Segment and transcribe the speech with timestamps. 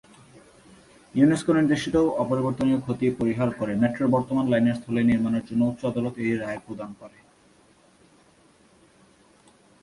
[1.15, 6.33] UNESCO নির্দেশিত "অপরিবর্তনীয় ক্ষতি" পরিহার করে মেট্রোর বর্তমান লাইনের স্থলে নির্মাণের জন্য উচ্চ আদালত এই
[6.41, 7.17] রায় প্রদান করে।